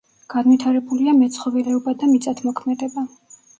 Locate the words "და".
2.01-2.11